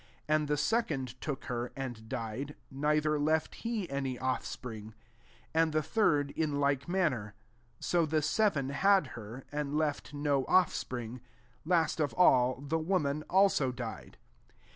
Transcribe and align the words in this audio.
£1 0.27 0.27
And 0.29 0.47
the 0.47 0.57
second 0.57 1.21
took 1.21 1.43
her, 1.45 1.71
and 1.75 2.09
died, 2.09 2.55
ndtiier 2.73 3.23
left 3.23 3.53
he 3.53 3.87
any 3.87 4.17
offspring: 4.17 4.95
22 5.51 5.51
and 5.53 5.73
the 5.73 5.83
third 5.83 6.31
in 6.31 6.59
like 6.59 6.87
man 6.89 7.11
ner: 7.11 7.35
so 7.79 8.07
the 8.07 8.23
seven 8.23 8.69
had 8.69 9.09
her, 9.13 9.43
and 9.51 9.73
kft 9.73 10.11
no 10.13 10.43
offspring: 10.45 11.21
last 11.65 11.99
of 11.99 12.15
all 12.15 12.59
the 12.61 12.79
iroman 12.79 13.21
also 13.29 13.71
died. 13.71 14.17